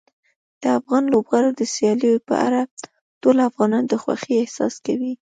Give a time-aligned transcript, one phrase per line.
[0.61, 2.61] د افغان لوبغاړو د سیالیو په اړه
[3.21, 5.13] ټول افغانان د خوښۍ احساس کوي.